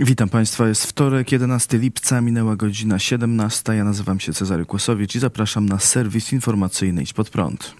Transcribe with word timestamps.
Witam 0.00 0.28
Państwa, 0.28 0.68
jest 0.68 0.86
wtorek, 0.86 1.32
11 1.32 1.78
lipca, 1.78 2.20
minęła 2.20 2.56
godzina 2.56 2.98
17. 2.98 3.74
Ja 3.74 3.84
nazywam 3.84 4.20
się 4.20 4.32
Cezary 4.32 4.66
Kłosowicz 4.66 5.14
i 5.14 5.18
zapraszam 5.18 5.66
na 5.66 5.78
serwis 5.78 6.32
informacyjny 6.32 7.02
Idź 7.02 7.12
Pod 7.12 7.30
Prąd. 7.30 7.74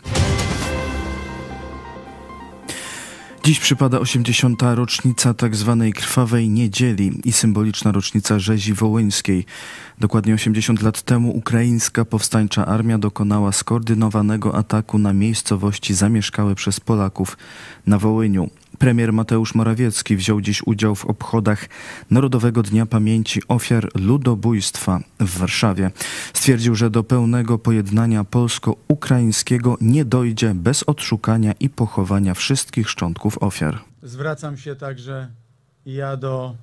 Dziś 3.45 3.61
przypada 3.61 4.01
80. 4.01 4.63
rocznica 4.75 5.35
tzw. 5.35 5.77
Tak 5.81 6.03
krwawej 6.03 6.49
niedzieli 6.49 7.21
i 7.25 7.33
symboliczna 7.33 7.93
rocznica 7.93 8.39
rzezi 8.39 8.75
wołyńskiej. 8.75 9.45
Dokładnie 9.99 10.35
80 10.35 10.83
lat 10.83 11.03
temu 11.03 11.37
ukraińska 11.37 12.05
powstańcza 12.05 12.67
armia 12.67 12.99
dokonała 12.99 13.53
skoordynowanego 13.53 14.55
ataku 14.55 14.99
na 14.99 15.13
miejscowości 15.13 15.95
zamieszkałe 15.95 16.55
przez 16.55 16.81
Polaków 16.81 17.37
na 17.87 17.99
Wołyniu. 17.99 18.51
Premier 18.79 19.13
Mateusz 19.13 19.55
Morawiecki 19.55 20.17
wziął 20.17 20.41
dziś 20.41 20.63
udział 20.67 20.95
w 20.95 21.05
obchodach 21.05 21.69
Narodowego 22.11 22.63
Dnia 22.63 22.87
Pamięci 22.87 23.43
Ofiar 23.49 23.89
Ludobójstwa 23.95 25.01
w 25.21 25.39
Warszawie. 25.39 25.91
Stwierdził, 26.35 26.75
że 26.75 26.91
do 26.91 27.05
pełnego 27.05 27.59
pojednania 27.59 28.25
polsko-ukraińskiego 28.25 29.77
nie 29.81 30.05
dojdzie 30.05 30.55
bez 30.55 30.83
odszukania 30.83 31.53
i 31.61 31.69
pochowania 31.69 32.35
wszystkich 32.35 32.91
szczątków 32.91 33.43
ofiar. 33.43 33.81
Zwracam 34.03 34.57
się 34.57 34.77
także 34.77 35.29
ja 35.87 36.17
do 36.17 36.55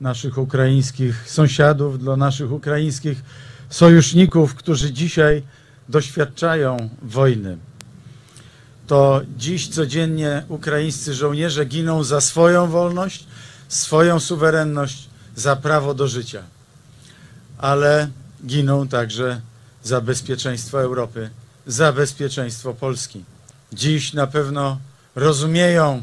naszych 0.00 0.38
ukraińskich 0.38 1.30
sąsiadów, 1.30 2.04
do 2.04 2.16
naszych 2.16 2.52
ukraińskich 2.52 3.22
sojuszników, 3.68 4.54
którzy 4.54 4.92
dzisiaj 4.92 5.42
doświadczają 5.88 6.76
wojny 7.02 7.58
to 8.86 9.20
dziś 9.36 9.68
codziennie 9.68 10.44
ukraińscy 10.48 11.14
żołnierze 11.14 11.64
giną 11.64 12.04
za 12.04 12.20
swoją 12.20 12.70
wolność, 12.70 13.26
swoją 13.68 14.20
suwerenność, 14.20 15.08
za 15.36 15.56
prawo 15.56 15.94
do 15.94 16.08
życia. 16.08 16.42
Ale 17.58 18.08
giną 18.46 18.88
także 18.88 19.40
za 19.82 20.00
bezpieczeństwo 20.00 20.80
Europy, 20.80 21.30
za 21.66 21.92
bezpieczeństwo 21.92 22.74
Polski. 22.74 23.24
Dziś 23.72 24.12
na 24.12 24.26
pewno 24.26 24.78
rozumieją, 25.14 26.02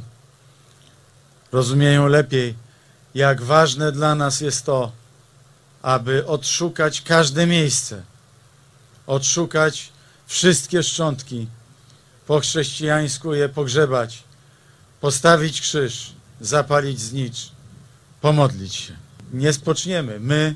rozumieją 1.51 2.07
lepiej, 2.07 2.55
jak 3.15 3.41
ważne 3.41 3.91
dla 3.91 4.15
nas 4.15 4.41
jest 4.41 4.65
to, 4.65 4.91
aby 5.81 6.27
odszukać 6.27 7.01
każde 7.01 7.47
miejsce, 7.47 8.01
odszukać 9.07 9.89
wszystkie 10.27 10.83
szczątki 10.83 11.47
po 12.31 12.39
chrześcijańsku 12.39 13.33
je 13.33 13.49
pogrzebać, 13.49 14.23
postawić 15.01 15.61
krzyż, 15.61 16.13
zapalić 16.41 16.99
znicz, 16.99 17.51
pomodlić 18.21 18.75
się. 18.75 18.93
Nie 19.33 19.53
spoczniemy. 19.53 20.19
My, 20.19 20.55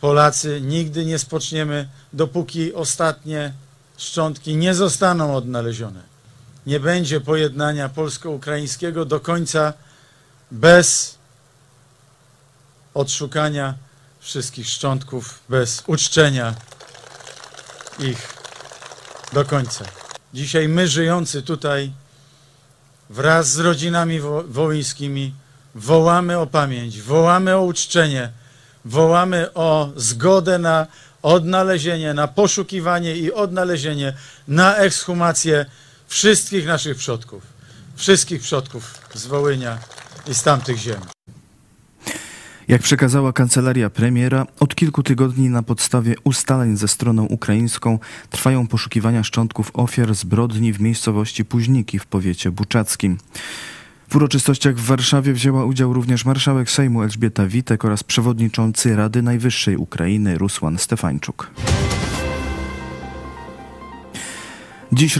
Polacy, 0.00 0.60
nigdy 0.60 1.04
nie 1.04 1.18
spoczniemy, 1.18 1.88
dopóki 2.12 2.74
ostatnie 2.74 3.52
szczątki 3.96 4.56
nie 4.56 4.74
zostaną 4.74 5.36
odnalezione. 5.36 6.02
Nie 6.66 6.80
będzie 6.80 7.20
pojednania 7.20 7.88
polsko-ukraińskiego 7.88 9.04
do 9.04 9.20
końca 9.20 9.72
bez 10.50 11.18
odszukania 12.94 13.74
wszystkich 14.20 14.68
szczątków, 14.68 15.40
bez 15.48 15.82
uczczenia 15.86 16.54
ich 17.98 18.34
do 19.32 19.44
końca. 19.44 20.01
Dzisiaj 20.34 20.68
my 20.68 20.88
żyjący 20.88 21.42
tutaj 21.42 21.92
wraz 23.10 23.52
z 23.52 23.58
rodzinami 23.58 24.20
wo 24.20 24.42
wołyńskimi 24.42 25.34
wołamy 25.74 26.38
o 26.38 26.46
pamięć, 26.46 27.00
wołamy 27.00 27.56
o 27.56 27.62
uczczenie, 27.62 28.30
wołamy 28.84 29.54
o 29.54 29.90
zgodę 29.96 30.58
na 30.58 30.86
odnalezienie, 31.22 32.14
na 32.14 32.28
poszukiwanie 32.28 33.16
i 33.16 33.32
odnalezienie, 33.32 34.16
na 34.48 34.76
ekshumację 34.76 35.66
wszystkich 36.08 36.66
naszych 36.66 36.96
przodków, 36.96 37.42
wszystkich 37.96 38.42
przodków 38.42 38.94
z 39.14 39.26
Wołynia 39.26 39.78
i 40.26 40.34
z 40.34 40.42
tamtych 40.42 40.78
ziem. 40.78 41.00
Jak 42.72 42.82
przekazała 42.82 43.32
kancelaria 43.32 43.90
premiera, 43.90 44.46
od 44.60 44.74
kilku 44.74 45.02
tygodni 45.02 45.50
na 45.50 45.62
podstawie 45.62 46.14
ustaleń 46.24 46.76
ze 46.76 46.88
stroną 46.88 47.24
ukraińską 47.24 47.98
trwają 48.30 48.66
poszukiwania 48.66 49.24
szczątków 49.24 49.70
ofiar 49.74 50.14
zbrodni 50.14 50.72
w 50.72 50.80
miejscowości 50.80 51.44
Późniki 51.44 51.98
w 51.98 52.06
powiecie 52.06 52.50
buczackim. 52.50 53.18
W 54.08 54.16
uroczystościach 54.16 54.76
w 54.76 54.86
Warszawie 54.86 55.32
wzięła 55.32 55.64
udział 55.64 55.92
również 55.92 56.24
marszałek 56.24 56.70
Sejmu 56.70 57.02
Elżbieta 57.02 57.46
Witek 57.46 57.84
oraz 57.84 58.04
przewodniczący 58.04 58.96
Rady 58.96 59.22
Najwyższej 59.22 59.76
Ukrainy 59.76 60.38
Rusłan 60.38 60.78
Stefańczuk. 60.78 61.50
Dziś 64.94 65.18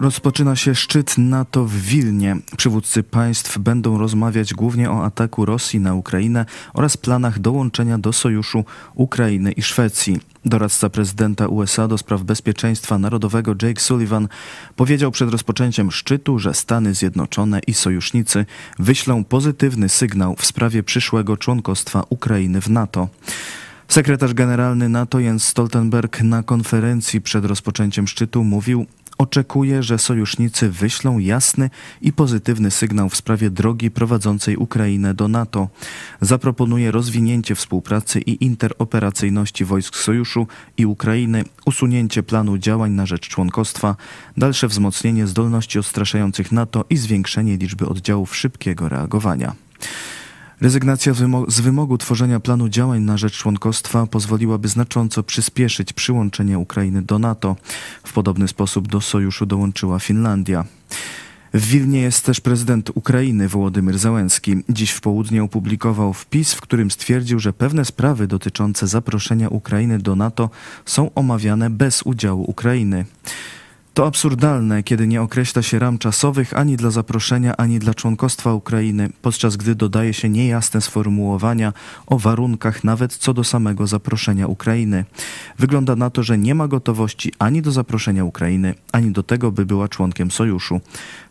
rozpoczyna 0.00 0.56
się 0.56 0.74
szczyt 0.74 1.18
NATO 1.18 1.64
w 1.64 1.76
Wilnie. 1.76 2.36
Przywódcy 2.56 3.02
państw 3.02 3.58
będą 3.58 3.98
rozmawiać 3.98 4.54
głównie 4.54 4.90
o 4.90 5.04
ataku 5.04 5.44
Rosji 5.44 5.80
na 5.80 5.94
Ukrainę 5.94 6.46
oraz 6.72 6.96
planach 6.96 7.38
dołączenia 7.38 7.98
do 7.98 8.12
sojuszu 8.12 8.64
Ukrainy 8.94 9.52
i 9.52 9.62
Szwecji. 9.62 10.20
Doradca 10.44 10.90
prezydenta 10.90 11.46
USA 11.46 11.88
do 11.88 11.98
spraw 11.98 12.22
bezpieczeństwa 12.22 12.98
narodowego 12.98 13.54
Jake 13.62 13.80
Sullivan 13.80 14.28
powiedział 14.76 15.10
przed 15.10 15.30
rozpoczęciem 15.30 15.92
szczytu, 15.92 16.38
że 16.38 16.54
Stany 16.54 16.94
Zjednoczone 16.94 17.60
i 17.66 17.74
sojusznicy 17.74 18.46
wyślą 18.78 19.24
pozytywny 19.24 19.88
sygnał 19.88 20.36
w 20.36 20.46
sprawie 20.46 20.82
przyszłego 20.82 21.36
członkostwa 21.36 22.04
Ukrainy 22.10 22.60
w 22.60 22.70
NATO. 22.70 23.08
Sekretarz 23.88 24.34
generalny 24.34 24.88
NATO 24.88 25.20
Jens 25.20 25.44
Stoltenberg 25.44 26.22
na 26.22 26.42
konferencji 26.42 27.20
przed 27.20 27.44
rozpoczęciem 27.44 28.08
szczytu 28.08 28.44
mówił, 28.44 28.86
oczekuje, 29.18 29.82
że 29.82 29.98
sojusznicy 29.98 30.70
wyślą 30.70 31.18
jasny 31.18 31.70
i 32.02 32.12
pozytywny 32.12 32.70
sygnał 32.70 33.08
w 33.08 33.16
sprawie 33.16 33.50
drogi 33.50 33.90
prowadzącej 33.90 34.56
Ukrainę 34.56 35.14
do 35.14 35.28
NATO. 35.28 35.68
Zaproponuje 36.20 36.90
rozwinięcie 36.90 37.54
współpracy 37.54 38.20
i 38.20 38.44
interoperacyjności 38.44 39.64
wojsk 39.64 39.96
sojuszu 39.96 40.46
i 40.76 40.86
Ukrainy, 40.86 41.44
usunięcie 41.66 42.22
planu 42.22 42.58
działań 42.58 42.92
na 42.92 43.06
rzecz 43.06 43.28
członkostwa, 43.28 43.96
dalsze 44.36 44.68
wzmocnienie 44.68 45.26
zdolności 45.26 45.78
odstraszających 45.78 46.52
NATO 46.52 46.84
i 46.90 46.96
zwiększenie 46.96 47.56
liczby 47.56 47.86
oddziałów 47.88 48.36
szybkiego 48.36 48.88
reagowania. 48.88 49.54
Rezygnacja 50.60 51.12
z 51.48 51.60
wymogu 51.60 51.98
tworzenia 51.98 52.40
planu 52.40 52.68
działań 52.68 53.02
na 53.02 53.16
rzecz 53.16 53.38
członkostwa 53.38 54.06
pozwoliłaby 54.06 54.68
znacząco 54.68 55.22
przyspieszyć 55.22 55.92
przyłączenie 55.92 56.58
Ukrainy 56.58 57.02
do 57.02 57.18
NATO. 57.18 57.56
W 58.04 58.12
podobny 58.12 58.48
sposób 58.48 58.88
do 58.88 59.00
sojuszu 59.00 59.46
dołączyła 59.46 59.98
Finlandia. 59.98 60.64
W 61.54 61.66
Wilnie 61.66 62.00
jest 62.00 62.24
też 62.24 62.40
prezydent 62.40 62.90
Ukrainy 62.94 63.48
Wołodymyr 63.48 63.98
Załęski. 63.98 64.56
Dziś 64.68 64.90
w 64.90 65.00
południe 65.00 65.42
opublikował 65.42 66.12
wpis, 66.12 66.54
w 66.54 66.60
którym 66.60 66.90
stwierdził, 66.90 67.38
że 67.38 67.52
pewne 67.52 67.84
sprawy 67.84 68.26
dotyczące 68.26 68.86
zaproszenia 68.86 69.48
Ukrainy 69.48 69.98
do 69.98 70.16
NATO 70.16 70.50
są 70.84 71.10
omawiane 71.14 71.70
bez 71.70 72.02
udziału 72.02 72.50
Ukrainy. 72.50 73.04
To 73.94 74.06
absurdalne, 74.06 74.82
kiedy 74.82 75.06
nie 75.06 75.22
określa 75.22 75.62
się 75.62 75.78
ram 75.78 75.98
czasowych 75.98 76.54
ani 76.54 76.76
dla 76.76 76.90
zaproszenia, 76.90 77.56
ani 77.56 77.78
dla 77.78 77.94
członkostwa 77.94 78.54
Ukrainy, 78.54 79.10
podczas 79.22 79.56
gdy 79.56 79.74
dodaje 79.74 80.14
się 80.14 80.28
niejasne 80.28 80.80
sformułowania 80.80 81.72
o 82.06 82.18
warunkach 82.18 82.84
nawet 82.84 83.16
co 83.16 83.34
do 83.34 83.44
samego 83.44 83.86
zaproszenia 83.86 84.46
Ukrainy. 84.46 85.04
Wygląda 85.58 85.96
na 85.96 86.10
to, 86.10 86.22
że 86.22 86.38
nie 86.38 86.54
ma 86.54 86.68
gotowości 86.68 87.32
ani 87.38 87.62
do 87.62 87.72
zaproszenia 87.72 88.24
Ukrainy, 88.24 88.74
ani 88.92 89.10
do 89.10 89.22
tego, 89.22 89.52
by 89.52 89.66
była 89.66 89.88
członkiem 89.88 90.30
sojuszu. 90.30 90.80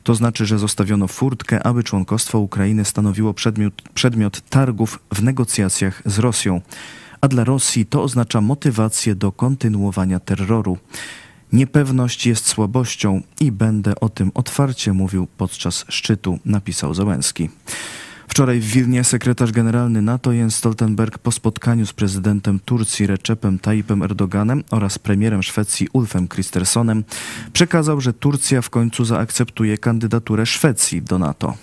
To 0.03 0.15
znaczy, 0.15 0.45
że 0.45 0.59
zostawiono 0.59 1.07
furtkę, 1.07 1.63
aby 1.63 1.83
członkostwo 1.83 2.39
Ukrainy 2.39 2.85
stanowiło 2.85 3.33
przedmiot, 3.33 3.81
przedmiot 3.93 4.41
targów 4.49 4.99
w 5.13 5.23
negocjacjach 5.23 6.01
z 6.05 6.19
Rosją. 6.19 6.61
A 7.21 7.27
dla 7.27 7.43
Rosji 7.43 7.85
to 7.85 8.03
oznacza 8.03 8.41
motywację 8.41 9.15
do 9.15 9.31
kontynuowania 9.31 10.19
terroru. 10.19 10.77
Niepewność 11.53 12.27
jest 12.27 12.47
słabością 12.47 13.21
i 13.39 13.51
będę 13.51 13.99
o 13.99 14.09
tym 14.09 14.31
otwarcie 14.33 14.93
mówił 14.93 15.27
podczas 15.37 15.85
szczytu, 15.89 16.39
napisał 16.45 16.93
Załęski. 16.93 17.49
Wczoraj 18.27 18.59
w 18.59 18.65
Wilnie 18.65 19.03
sekretarz 19.03 19.51
generalny 19.51 20.01
NATO 20.01 20.31
Jens 20.31 20.55
Stoltenberg 20.55 21.17
po 21.17 21.31
spotkaniu 21.31 21.85
z 21.85 21.93
prezydentem 21.93 22.59
Turcji 22.65 23.07
Recepem 23.07 23.59
Tayyipem 23.59 24.03
Erdoganem 24.03 24.63
oraz 24.71 24.99
premierem 24.99 25.43
Szwecji 25.43 25.87
Ulfem 25.93 26.27
Kristerssonem 26.27 27.03
przekazał, 27.53 28.01
że 28.01 28.13
Turcja 28.13 28.61
w 28.61 28.69
końcu 28.69 29.05
zaakceptuje 29.05 29.77
kandydaturę 29.77 30.45
Szwecji 30.45 31.01
do 31.01 31.19
NATO. 31.19 31.53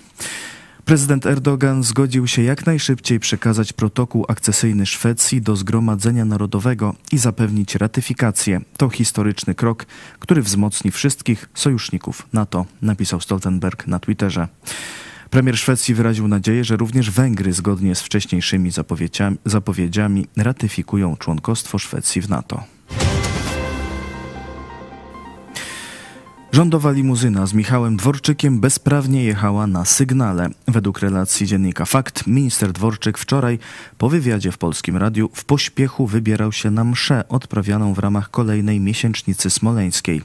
Prezydent 0.85 1.25
Erdogan 1.25 1.83
zgodził 1.83 2.27
się 2.27 2.41
jak 2.41 2.65
najszybciej 2.65 3.19
przekazać 3.19 3.73
protokół 3.73 4.25
akcesyjny 4.27 4.85
Szwecji 4.85 5.41
do 5.41 5.55
Zgromadzenia 5.55 6.25
Narodowego 6.25 6.95
i 7.11 7.17
zapewnić 7.17 7.75
ratyfikację. 7.75 8.61
To 8.77 8.89
historyczny 8.89 9.55
krok, 9.55 9.85
który 10.19 10.41
wzmocni 10.41 10.91
wszystkich 10.91 11.49
sojuszników 11.53 12.27
NATO, 12.33 12.65
napisał 12.81 13.21
Stoltenberg 13.21 13.87
na 13.87 13.99
Twitterze. 13.99 14.47
Premier 15.29 15.57
Szwecji 15.57 15.95
wyraził 15.95 16.27
nadzieję, 16.27 16.63
że 16.63 16.77
również 16.77 17.11
Węgry, 17.11 17.53
zgodnie 17.53 17.95
z 17.95 18.01
wcześniejszymi 18.01 18.71
zapowiedziami, 18.71 19.37
zapowiedziami 19.45 20.27
ratyfikują 20.37 21.17
członkostwo 21.17 21.79
Szwecji 21.79 22.21
w 22.21 22.29
NATO. 22.29 22.63
Rządowa 26.51 26.91
limuzyna 26.91 27.45
z 27.45 27.53
Michałem 27.53 27.97
Dworczykiem 27.97 28.59
bezprawnie 28.59 29.23
jechała 29.23 29.67
na 29.67 29.85
sygnale. 29.85 30.49
Według 30.67 30.99
relacji 30.99 31.47
dziennika 31.47 31.85
Fakt, 31.85 32.27
minister 32.27 32.73
Dworczyk 32.73 33.17
wczoraj 33.17 33.59
po 33.97 34.09
wywiadzie 34.09 34.51
w 34.51 34.57
Polskim 34.57 34.97
Radiu 34.97 35.29
w 35.33 35.45
pośpiechu 35.45 36.07
wybierał 36.07 36.51
się 36.51 36.71
na 36.71 36.83
mszę 36.83 37.23
odprawianą 37.29 37.93
w 37.93 37.99
ramach 37.99 38.31
kolejnej 38.31 38.79
miesięcznicy 38.79 39.49
smoleńskiej. 39.49 40.21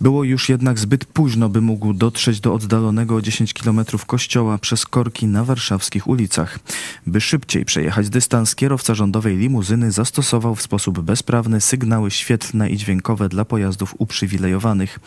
Było 0.00 0.24
już 0.24 0.48
jednak 0.48 0.78
zbyt 0.78 1.04
późno, 1.04 1.48
by 1.48 1.60
mógł 1.60 1.92
dotrzeć 1.92 2.40
do 2.40 2.54
oddalonego 2.54 3.14
o 3.16 3.22
10 3.22 3.54
km 3.54 3.84
kościoła 4.06 4.58
przez 4.58 4.86
korki 4.86 5.26
na 5.26 5.44
warszawskich 5.44 6.06
ulicach. 6.06 6.58
By 7.06 7.20
szybciej 7.20 7.64
przejechać 7.64 8.08
dystans, 8.08 8.54
kierowca 8.54 8.94
rządowej 8.94 9.36
limuzyny 9.36 9.92
zastosował 9.92 10.54
w 10.54 10.62
sposób 10.62 11.00
bezprawny 11.00 11.60
sygnały 11.60 12.10
świetlne 12.10 12.70
i 12.70 12.76
dźwiękowe 12.76 13.28
dla 13.28 13.44
pojazdów 13.44 13.94
uprzywilejowanych, 13.98 15.00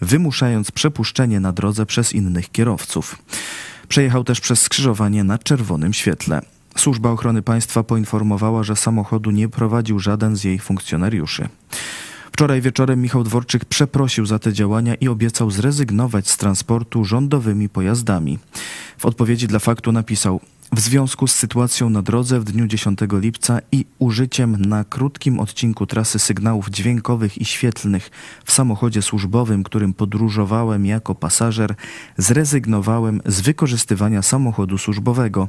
wymuszając 0.00 0.70
przepuszczenie 0.70 1.40
na 1.40 1.52
drodze 1.52 1.86
przez 1.86 2.12
innych 2.12 2.52
kierowców. 2.52 3.18
Przejechał 3.88 4.24
też 4.24 4.40
przez 4.40 4.62
skrzyżowanie 4.62 5.24
na 5.24 5.38
czerwonym 5.38 5.92
świetle. 5.92 6.42
Służba 6.76 7.10
Ochrony 7.10 7.42
Państwa 7.42 7.82
poinformowała, 7.82 8.62
że 8.62 8.76
samochodu 8.76 9.30
nie 9.30 9.48
prowadził 9.48 9.98
żaden 9.98 10.36
z 10.36 10.44
jej 10.44 10.58
funkcjonariuszy. 10.58 11.48
Wczoraj 12.36 12.60
wieczorem 12.60 13.02
Michał 13.02 13.24
Dworczyk 13.24 13.64
przeprosił 13.64 14.26
za 14.26 14.38
te 14.38 14.52
działania 14.52 14.94
i 14.94 15.08
obiecał 15.08 15.50
zrezygnować 15.50 16.28
z 16.28 16.36
transportu 16.36 17.04
rządowymi 17.04 17.68
pojazdami. 17.68 18.38
W 18.98 19.06
odpowiedzi 19.06 19.46
dla 19.46 19.58
faktu 19.58 19.92
napisał: 19.92 20.40
w 20.72 20.80
związku 20.80 21.26
z 21.26 21.34
sytuacją 21.34 21.90
na 21.90 22.02
drodze 22.02 22.40
w 22.40 22.44
dniu 22.44 22.66
10 22.66 22.98
lipca 23.12 23.58
i 23.72 23.84
użyciem 23.98 24.56
na 24.66 24.84
krótkim 24.84 25.40
odcinku 25.40 25.86
trasy 25.86 26.18
sygnałów 26.18 26.70
dźwiękowych 26.70 27.38
i 27.38 27.44
świetlnych 27.44 28.10
w 28.44 28.52
samochodzie 28.52 29.02
służbowym, 29.02 29.64
którym 29.64 29.94
podróżowałem 29.94 30.86
jako 30.86 31.14
pasażer, 31.14 31.74
zrezygnowałem 32.18 33.20
z 33.26 33.40
wykorzystywania 33.40 34.22
samochodu 34.22 34.78
służbowego. 34.78 35.48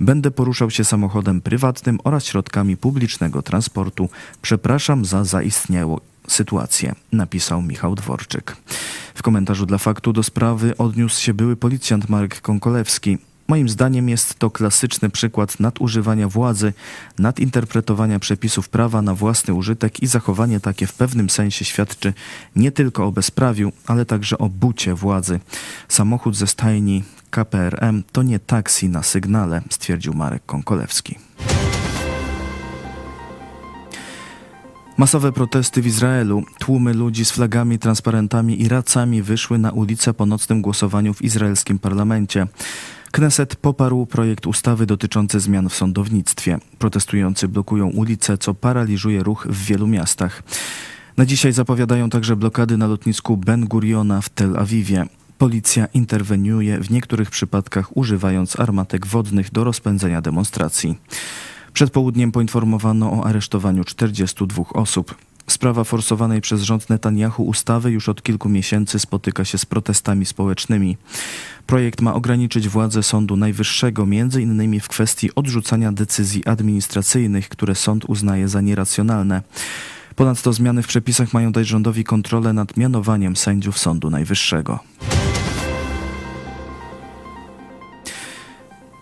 Będę 0.00 0.30
poruszał 0.30 0.70
się 0.70 0.84
samochodem 0.84 1.40
prywatnym 1.40 1.98
oraz 2.04 2.24
środkami 2.24 2.76
publicznego 2.76 3.42
transportu. 3.42 4.08
Przepraszam 4.42 5.04
za 5.04 5.24
zaistniałą 5.24 6.00
sytuację, 6.28 6.94
napisał 7.12 7.62
Michał 7.62 7.94
Dworczyk. 7.94 8.56
W 9.14 9.22
komentarzu 9.22 9.66
dla 9.66 9.78
faktu 9.78 10.12
do 10.12 10.22
sprawy 10.22 10.76
odniósł 10.76 11.22
się 11.22 11.34
były 11.34 11.56
policjant 11.56 12.08
Marek 12.08 12.40
Konkolewski. 12.40 13.18
Moim 13.48 13.68
zdaniem 13.68 14.08
jest 14.08 14.34
to 14.34 14.50
klasyczny 14.50 15.10
przykład 15.10 15.60
nadużywania 15.60 16.28
władzy, 16.28 16.72
nadinterpretowania 17.18 18.18
przepisów 18.18 18.68
prawa 18.68 19.02
na 19.02 19.14
własny 19.14 19.54
użytek 19.54 20.02
i 20.02 20.06
zachowanie 20.06 20.60
takie 20.60 20.86
w 20.86 20.94
pewnym 20.94 21.30
sensie 21.30 21.64
świadczy 21.64 22.12
nie 22.56 22.72
tylko 22.72 23.06
o 23.06 23.12
bezprawiu, 23.12 23.72
ale 23.86 24.04
także 24.04 24.38
o 24.38 24.48
bucie 24.48 24.94
władzy. 24.94 25.40
Samochód 25.88 26.36
ze 26.36 26.46
stajni 26.46 27.04
KPRM 27.30 28.02
to 28.12 28.22
nie 28.22 28.38
taksi 28.38 28.88
na 28.88 29.02
sygnale, 29.02 29.62
stwierdził 29.70 30.14
Marek 30.14 30.42
Konkolewski. 30.46 31.18
Masowe 34.98 35.32
protesty 35.32 35.82
w 35.82 35.86
Izraelu. 35.86 36.42
Tłumy 36.58 36.94
ludzi 36.94 37.24
z 37.24 37.30
flagami, 37.30 37.78
transparentami 37.78 38.62
i 38.62 38.68
racami 38.68 39.22
wyszły 39.22 39.58
na 39.58 39.70
ulicę 39.70 40.14
po 40.14 40.26
nocnym 40.26 40.62
głosowaniu 40.62 41.14
w 41.14 41.22
izraelskim 41.22 41.78
parlamencie. 41.78 42.46
Kneset 43.10 43.56
poparł 43.56 44.06
projekt 44.06 44.46
ustawy 44.46 44.86
dotyczący 44.86 45.40
zmian 45.40 45.68
w 45.68 45.74
sądownictwie. 45.74 46.58
Protestujący 46.78 47.48
blokują 47.48 47.88
ulice, 47.88 48.38
co 48.38 48.54
paraliżuje 48.54 49.22
ruch 49.22 49.46
w 49.50 49.64
wielu 49.64 49.86
miastach. 49.86 50.42
Na 51.16 51.26
dzisiaj 51.26 51.52
zapowiadają 51.52 52.10
także 52.10 52.36
blokady 52.36 52.76
na 52.76 52.86
lotnisku 52.86 53.36
Ben 53.36 53.64
Guriona 53.64 54.20
w 54.20 54.28
Tel 54.28 54.56
Awiwie. 54.56 55.06
Policja 55.38 55.86
interweniuje 55.86 56.80
w 56.80 56.90
niektórych 56.90 57.30
przypadkach 57.30 57.96
używając 57.96 58.60
armatek 58.60 59.06
wodnych 59.06 59.52
do 59.52 59.64
rozpędzenia 59.64 60.20
demonstracji. 60.20 60.98
Przed 61.76 61.90
południem 61.90 62.32
poinformowano 62.32 63.12
o 63.12 63.26
aresztowaniu 63.26 63.84
42 63.84 64.64
osób. 64.72 65.14
Sprawa 65.46 65.84
forsowanej 65.84 66.40
przez 66.40 66.62
rząd 66.62 66.90
Netanyahu 66.90 67.44
ustawy 67.44 67.90
już 67.90 68.08
od 68.08 68.22
kilku 68.22 68.48
miesięcy 68.48 68.98
spotyka 68.98 69.44
się 69.44 69.58
z 69.58 69.66
protestami 69.66 70.26
społecznymi. 70.26 70.96
Projekt 71.66 72.00
ma 72.00 72.14
ograniczyć 72.14 72.68
władzę 72.68 73.02
Sądu 73.02 73.36
Najwyższego, 73.36 74.06
między 74.06 74.42
innymi 74.42 74.80
w 74.80 74.88
kwestii 74.88 75.34
odrzucania 75.34 75.92
decyzji 75.92 76.46
administracyjnych, 76.46 77.48
które 77.48 77.74
sąd 77.74 78.04
uznaje 78.04 78.48
za 78.48 78.60
nieracjonalne. 78.60 79.42
Ponadto 80.14 80.52
zmiany 80.52 80.82
w 80.82 80.86
przepisach 80.86 81.32
mają 81.32 81.52
dać 81.52 81.66
rządowi 81.66 82.04
kontrolę 82.04 82.52
nad 82.52 82.76
mianowaniem 82.76 83.36
sędziów 83.36 83.78
Sądu 83.78 84.10
Najwyższego. 84.10 84.78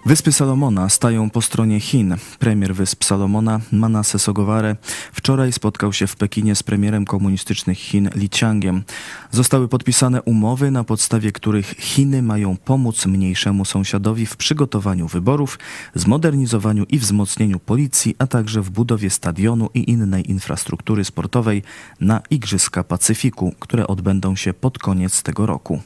Wyspy 0.06 0.32
Salomona 0.32 0.88
stają 0.88 1.30
po 1.30 1.42
stronie 1.42 1.80
Chin. 1.80 2.16
Premier 2.38 2.74
Wysp 2.74 3.04
Salomona, 3.04 3.60
Manasseh 3.72 4.20
Sogoware, 4.20 4.76
wczoraj 5.12 5.52
spotkał 5.52 5.92
się 5.92 6.06
w 6.06 6.16
Pekinie 6.16 6.54
z 6.54 6.62
premierem 6.62 7.04
komunistycznych 7.04 7.78
Chin 7.78 8.10
Li 8.14 8.28
Qiangiem. 8.28 8.82
Zostały 9.30 9.68
podpisane 9.68 10.22
umowy, 10.22 10.70
na 10.70 10.84
podstawie 10.84 11.32
których 11.32 11.66
Chiny 11.66 12.22
mają 12.22 12.56
pomóc 12.56 13.06
mniejszemu 13.06 13.64
sąsiadowi 13.64 14.26
w 14.26 14.36
przygotowaniu 14.36 15.08
wyborów, 15.08 15.58
zmodernizowaniu 15.94 16.84
i 16.88 16.98
wzmocnieniu 16.98 17.60
policji, 17.60 18.16
a 18.18 18.26
także 18.26 18.62
w 18.62 18.70
budowie 18.70 19.10
stadionu 19.10 19.70
i 19.74 19.90
innej 19.90 20.30
infrastruktury 20.30 21.04
sportowej 21.04 21.62
na 22.00 22.20
Igrzyska 22.30 22.84
Pacyfiku, 22.84 23.54
które 23.58 23.86
odbędą 23.86 24.36
się 24.36 24.54
pod 24.54 24.78
koniec 24.78 25.22
tego 25.22 25.46
roku. 25.46 25.80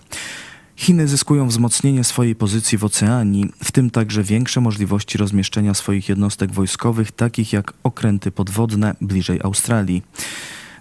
Chiny 0.79 1.09
zyskują 1.09 1.49
wzmocnienie 1.49 2.05
swojej 2.05 2.35
pozycji 2.35 2.79
w 2.79 2.85
oceanii, 2.85 3.51
w 3.65 3.73
tym 3.73 3.91
także 3.91 4.23
większe 4.23 4.61
możliwości 4.61 5.19
rozmieszczenia 5.19 5.75
swoich 5.75 6.09
jednostek 6.09 6.53
wojskowych, 6.53 7.13
takich 7.13 7.53
jak 7.53 7.73
okręty 7.83 8.31
podwodne 8.31 8.95
bliżej 9.01 9.41
Australii. 9.43 10.03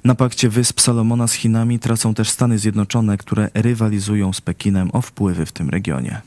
Na 0.03 0.15
pakcie 0.15 0.49
Wysp 0.49 0.81
Salomona 0.81 1.27
z 1.27 1.33
Chinami 1.33 1.79
tracą 1.79 2.13
też 2.13 2.29
Stany 2.29 2.59
Zjednoczone, 2.59 3.17
które 3.17 3.49
rywalizują 3.53 4.33
z 4.33 4.41
Pekinem 4.41 4.89
o 4.93 5.01
wpływy 5.01 5.45
w 5.45 5.51
tym 5.51 5.69
regionie. 5.69 6.21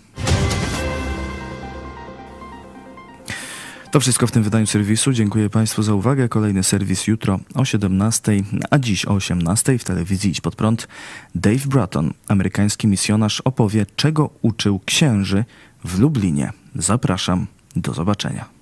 To 3.90 4.00
wszystko 4.00 4.26
w 4.26 4.30
tym 4.30 4.42
wydaniu 4.42 4.66
serwisu. 4.66 5.12
Dziękuję 5.12 5.50
Państwu 5.50 5.82
za 5.82 5.94
uwagę. 5.94 6.28
Kolejny 6.28 6.62
serwis 6.62 7.06
jutro 7.06 7.40
o 7.54 7.64
17, 7.64 8.32
a 8.70 8.78
dziś 8.78 9.06
o 9.06 9.10
18 9.10 9.78
w 9.78 9.84
telewizji 9.84 10.30
Idź 10.30 10.40
Pod 10.40 10.56
Prąd. 10.56 10.88
Dave 11.34 11.66
Bratton, 11.66 12.14
amerykański 12.28 12.86
misjonarz, 12.86 13.40
opowie, 13.40 13.86
czego 13.96 14.30
uczył 14.42 14.80
księży 14.84 15.44
w 15.84 15.98
Lublinie. 15.98 16.52
Zapraszam. 16.74 17.46
Do 17.76 17.92
zobaczenia. 17.94 18.59